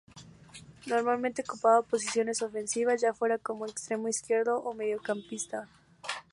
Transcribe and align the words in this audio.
Normalmente 0.87 1.43
ocupaba 1.43 1.83
posiciones 1.83 2.41
ofensivas 2.41 2.99
ya 3.01 3.13
fuera 3.13 3.37
como 3.37 3.67
extremo 3.67 4.07
izquierdo 4.07 4.55
o 4.59 4.73
mediocampista. 4.73 5.69